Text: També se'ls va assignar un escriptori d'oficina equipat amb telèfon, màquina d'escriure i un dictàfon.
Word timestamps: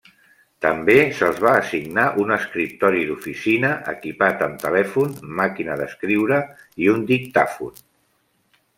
També 0.65 0.95
se'ls 1.17 1.41
va 1.43 1.51
assignar 1.57 2.05
un 2.23 2.35
escriptori 2.37 3.05
d'oficina 3.11 3.71
equipat 3.93 4.43
amb 4.49 4.59
telèfon, 4.67 5.15
màquina 5.43 5.81
d'escriure 5.83 6.45
i 6.87 6.93
un 6.97 7.09
dictàfon. 7.17 7.83